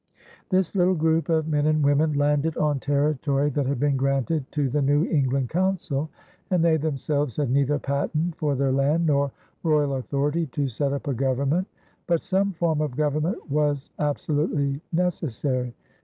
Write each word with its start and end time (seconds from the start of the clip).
This 0.49 0.75
little 0.75 0.95
group 0.95 1.29
of 1.29 1.47
men 1.47 1.67
and 1.67 1.83
women 1.85 2.13
landed 2.13 2.57
on 2.57 2.79
territory 2.79 3.51
that 3.51 3.67
had 3.67 3.79
been 3.79 3.97
granted 3.97 4.51
to 4.53 4.67
the 4.67 4.81
New 4.81 5.05
England 5.05 5.49
Council 5.51 6.09
and 6.49 6.65
they 6.65 6.77
themselves 6.77 7.37
had 7.37 7.51
neither 7.51 7.77
patent 7.77 8.35
for 8.35 8.55
their 8.55 8.71
land 8.71 9.05
nor 9.05 9.31
royal 9.61 9.93
authority 9.97 10.47
to 10.47 10.67
set 10.67 10.91
up 10.91 11.07
a 11.07 11.13
government. 11.13 11.67
But 12.07 12.23
some 12.23 12.51
form 12.53 12.81
of 12.81 12.97
government 12.97 13.47
was 13.51 13.91
absolutely 13.99 14.81
necessary. 14.91 15.75